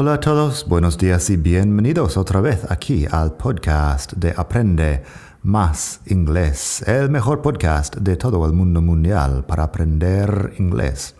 [0.00, 5.02] Hola a todos, buenos días y bienvenidos otra vez aquí al podcast de Aprende
[5.42, 11.16] Más Inglés, el mejor podcast de todo el mundo mundial para aprender inglés.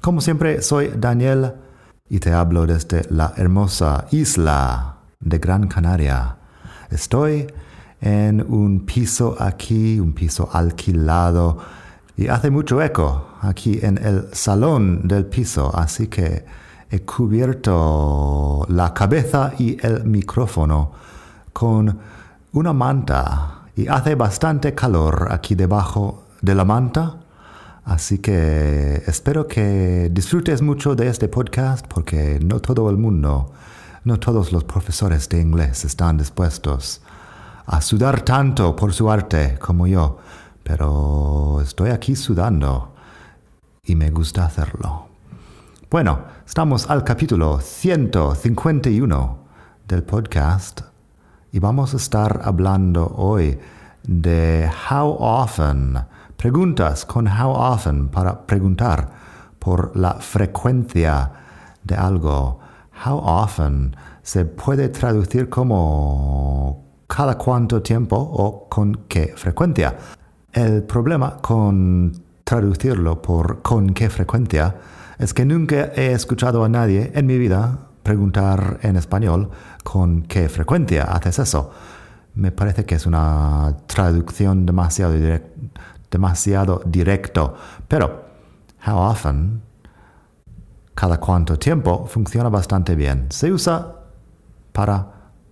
[0.00, 1.52] Como siempre, soy Daniel
[2.08, 6.38] y te hablo desde la hermosa isla de Gran Canaria.
[6.90, 7.48] Estoy
[8.00, 11.58] en un piso aquí, un piso alquilado,
[12.16, 16.46] y hace mucho eco aquí en el salón del piso, así que
[16.90, 20.92] he cubierto la cabeza y el micrófono
[21.52, 21.98] con
[22.52, 27.16] una manta y hace bastante calor aquí debajo de la manta.
[27.84, 33.52] Así que espero que disfrutes mucho de este podcast porque no todo el mundo,
[34.04, 37.02] no todos los profesores de inglés están dispuestos
[37.66, 40.18] a sudar tanto por su arte como yo,
[40.62, 42.94] pero estoy aquí sudando
[43.84, 45.13] y me gusta hacerlo.
[45.94, 49.38] Bueno, estamos al capítulo 151
[49.86, 50.80] del podcast
[51.52, 53.56] y vamos a estar hablando hoy
[54.02, 55.96] de how often,
[56.36, 59.08] preguntas con how often para preguntar
[59.60, 61.30] por la frecuencia
[61.84, 62.58] de algo.
[63.06, 63.94] How often
[64.24, 69.96] se puede traducir como cada cuánto tiempo o con qué frecuencia.
[70.52, 74.74] El problema con traducirlo por con qué frecuencia
[75.18, 79.50] es que nunca he escuchado a nadie en mi vida preguntar en español
[79.82, 81.70] con qué frecuencia haces eso.
[82.34, 85.14] Me parece que es una traducción demasiado,
[86.10, 87.54] demasiado directo.
[87.88, 88.24] Pero,
[88.86, 89.62] how often,
[90.94, 93.26] cada cuánto tiempo, funciona bastante bien.
[93.30, 93.94] Se usa
[94.72, 95.06] para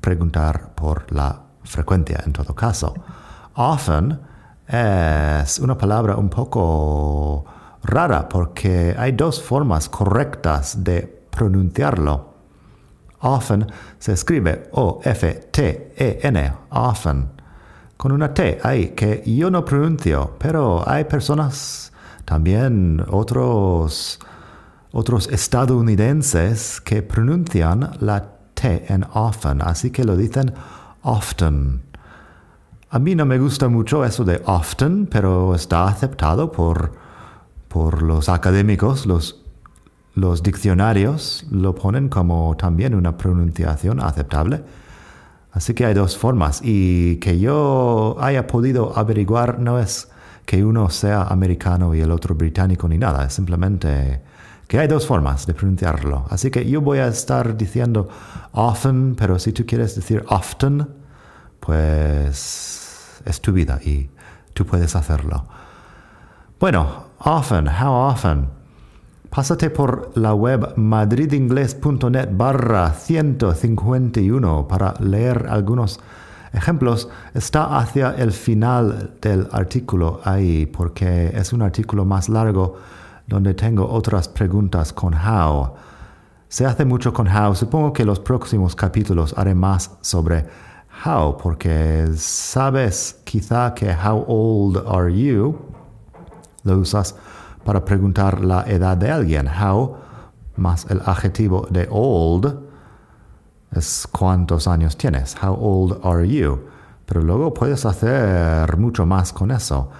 [0.00, 2.94] preguntar por la frecuencia en todo caso.
[3.54, 4.20] Often
[4.68, 7.44] es una palabra un poco
[7.86, 12.34] rara porque hay dos formas correctas de pronunciarlo.
[13.20, 13.66] Often
[13.98, 17.30] se escribe O-F-T-E-N, often,
[17.96, 21.92] con una T ahí que yo no pronuncio, pero hay personas,
[22.24, 24.18] también otros,
[24.92, 30.52] otros estadounidenses que pronuncian la T en often, así que lo dicen
[31.02, 31.82] often.
[32.90, 37.05] A mí no me gusta mucho eso de often, pero está aceptado por
[37.76, 39.44] por los académicos, los,
[40.14, 44.62] los diccionarios lo ponen como también una pronunciación aceptable.
[45.52, 50.08] Así que hay dos formas y que yo haya podido averiguar no es
[50.46, 54.22] que uno sea americano y el otro británico ni nada, es simplemente
[54.66, 56.24] que hay dos formas de pronunciarlo.
[56.30, 58.08] Así que yo voy a estar diciendo
[58.52, 60.88] often, pero si tú quieres decir often,
[61.60, 64.08] pues es tu vida y
[64.54, 65.44] tú puedes hacerlo.
[66.58, 68.48] Bueno, often, how often.
[69.30, 76.00] Pásate por la web madridingles.net barra 151 para leer algunos
[76.52, 82.76] ejemplos está hacia el final del artículo ahí, porque es un artículo más largo
[83.26, 85.74] donde tengo otras preguntas con how.
[86.48, 87.54] Se hace mucho con how.
[87.54, 90.46] Supongo que los próximos capítulos haré más sobre
[91.04, 95.58] how, porque sabes quizá que how old are you
[96.66, 97.14] lo usas
[97.64, 99.48] para preguntar la edad de alguien.
[99.48, 99.96] How
[100.56, 102.58] más el adjetivo de old
[103.72, 105.36] es cuántos años tienes.
[105.42, 106.60] How old are you?
[107.06, 109.90] Pero luego puedes hacer mucho más con eso.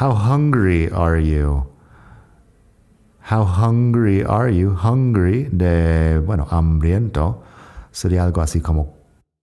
[0.00, 1.66] How hungry are you?
[3.30, 4.76] How hungry are you?
[4.82, 7.42] Hungry de, bueno, hambriento
[7.90, 8.94] sería algo así como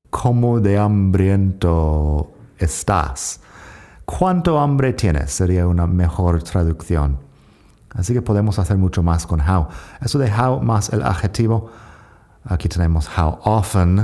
[0.10, 3.42] ¿cómo de hambriento estás?
[4.18, 5.30] ¿Cuánto hambre tienes?
[5.30, 7.20] Sería una mejor traducción.
[7.92, 9.68] Así que podemos hacer mucho más con how.
[10.02, 11.70] Eso de how más el adjetivo,
[12.44, 14.04] aquí tenemos how often.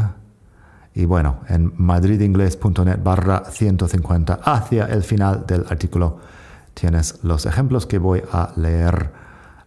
[0.94, 6.20] Y bueno, en madridingles.net barra 150 hacia el final del artículo
[6.76, 9.12] tienes los ejemplos que voy a leer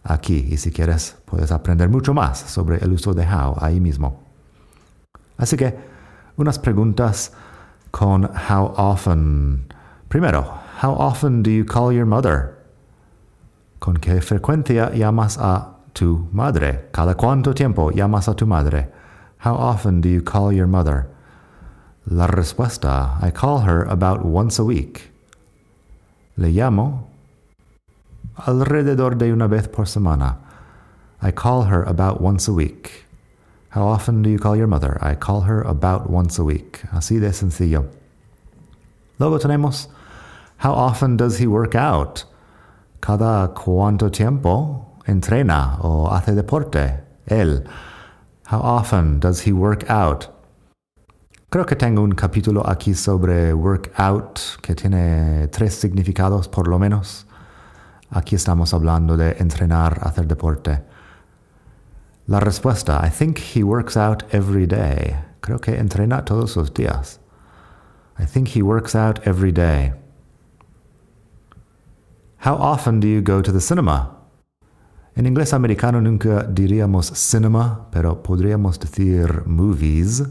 [0.03, 4.23] aquí y si quieres puedes aprender mucho más sobre el uso de how ahí mismo.
[5.37, 5.77] Así que
[6.37, 7.33] unas preguntas
[7.91, 9.78] con how often.
[10.09, 10.41] Primero,
[10.81, 12.57] how often do you call your mother?
[13.79, 16.89] ¿Con qué frecuencia llamas a tu madre?
[16.91, 18.87] ¿Cada cuánto tiempo llamas a tu madre?
[19.45, 21.07] How often do you call your mother?
[22.07, 25.11] La respuesta, I call her about once a week.
[26.37, 27.03] Le llamo
[28.47, 30.37] alrededor de una vez por semana.
[31.21, 33.05] I call her about once a week.
[33.69, 34.97] How often do you call your mother?
[35.03, 36.81] I call her about once a week.
[36.91, 37.85] Así de sencillo.
[39.19, 39.89] Luego tenemos,
[40.59, 42.25] how often does he work out?
[43.01, 46.99] Cada cuánto tiempo entrena o hace deporte.
[47.27, 47.63] Él.
[48.47, 50.27] How often does he work out?
[51.49, 57.25] Creo que tengo un capítulo aquí sobre workout que tiene tres significados por lo menos.
[58.11, 60.83] Aquí estamos hablando de entrenar, hacer deporte.
[62.27, 65.15] La respuesta, I think he works out every day.
[65.39, 67.19] Creo que entrena todos los días.
[68.19, 69.93] I think he works out every day.
[72.41, 74.15] How often do you go to the cinema?
[75.13, 80.23] En inglés americano nunca diríamos cinema, pero podríamos decir movies.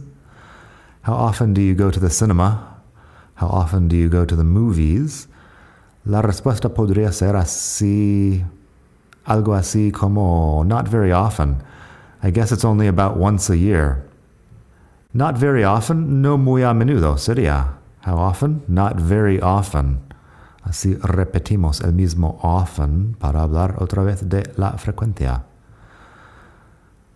[1.02, 2.80] How often do you go to the cinema?
[3.34, 5.28] How often do you go to the movies?
[6.06, 8.42] La respuesta podría ser así,
[9.26, 11.62] algo así como not very often.
[12.22, 14.02] I guess it's only about once a year.
[15.12, 17.74] Not very often, no muy a menudo sería.
[18.06, 18.62] How often?
[18.66, 20.07] Not very often.
[20.68, 25.44] Así repetimos el mismo often para hablar otra vez de la frecuencia.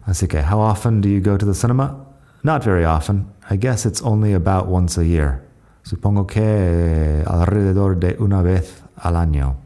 [0.07, 2.07] Así que, how often do you go to the cinema?
[2.43, 3.27] Not very often.
[3.51, 5.43] I guess it's only about once a year.
[5.85, 9.57] Supongo que alrededor de una vez al año.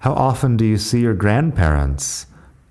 [0.00, 2.26] How often do you see your grandparents?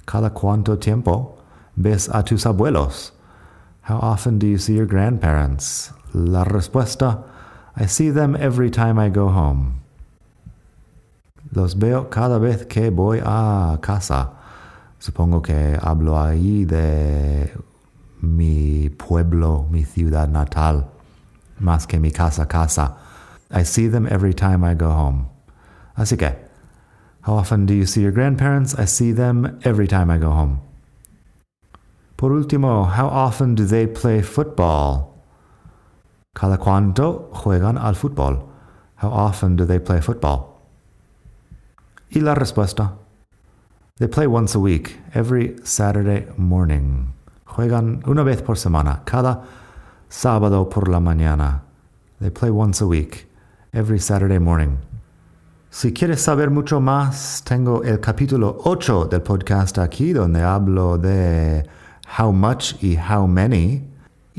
[0.05, 1.39] Cada cuánto tiempo
[1.75, 3.11] ves a tus abuelos?
[3.89, 5.91] How often do you see your grandparents?
[6.13, 7.23] La respuesta,
[7.75, 9.81] I see them every time I go home.
[11.53, 14.31] Los veo cada vez que voy a casa.
[14.99, 17.51] Supongo que hablo ahí de
[18.21, 20.85] mi pueblo, mi ciudad natal
[21.59, 22.95] más que mi casa casa.
[23.51, 25.29] I see them every time I go home.
[25.97, 26.35] Así que,
[27.21, 28.75] how often do you see your grandparents?
[28.75, 30.61] I see them every time I go home.
[32.17, 35.08] Por último, how often do they play football?
[36.39, 38.45] Cada cuánto juegan al fútbol?
[39.01, 40.61] How often do they play football?
[42.11, 42.93] Y la respuesta.
[43.97, 47.13] They play once a week, every Saturday morning.
[47.43, 49.43] Juegan una vez por semana, cada
[50.07, 51.63] sábado por la mañana.
[52.21, 53.27] They play once a week,
[53.73, 54.77] every Saturday morning.
[55.69, 61.65] Si quieres saber mucho más, tengo el capítulo 8 del podcast aquí, donde hablo de
[62.17, 63.88] how much y how many,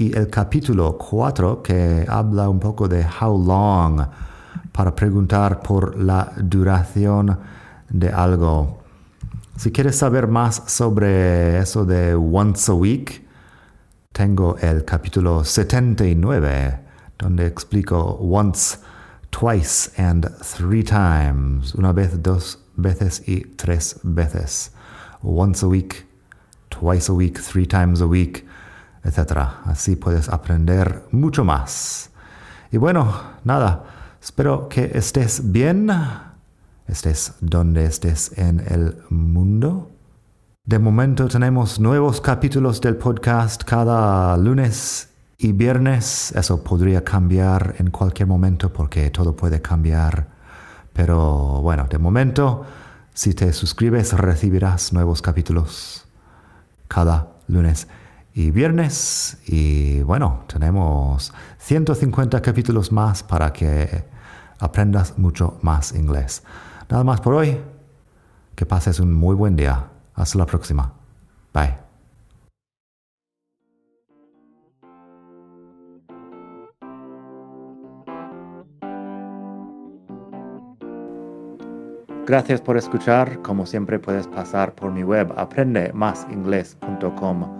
[0.00, 4.00] y el capítulo 4 que habla un poco de how long,
[4.72, 7.38] para preguntar por la duración
[7.90, 8.78] de algo.
[9.58, 13.26] Si quieres saber más sobre eso de once a week,
[14.12, 16.80] tengo el capítulo 79,
[17.18, 18.78] donde explico once,
[19.28, 21.74] twice and three times.
[21.74, 24.72] Una vez, dos veces y tres veces.
[25.22, 26.06] Once a week,
[26.70, 28.46] twice a week, three times a week,
[29.04, 29.32] etc.
[29.64, 32.10] Así puedes aprender mucho más.
[32.72, 33.12] Y bueno,
[33.44, 33.84] nada,
[34.22, 35.90] espero que estés bien,
[36.86, 39.90] estés donde estés en el mundo.
[40.64, 45.08] De momento tenemos nuevos capítulos del podcast cada lunes
[45.42, 50.28] Y viernes, eso podría cambiar en cualquier momento porque todo puede cambiar.
[50.92, 52.66] Pero bueno, de momento,
[53.14, 56.04] si te suscribes recibirás nuevos capítulos
[56.88, 57.88] cada lunes
[58.40, 59.38] y viernes.
[59.46, 64.06] Y bueno, tenemos 150 capítulos más para que
[64.58, 66.42] aprendas mucho más inglés.
[66.88, 67.58] Nada más por hoy.
[68.54, 69.88] Que pases un muy buen día.
[70.14, 70.92] Hasta la próxima.
[71.52, 71.76] Bye.
[82.26, 83.40] Gracias por escuchar.
[83.42, 87.59] Como siempre puedes pasar por mi web aprendemasingles.com.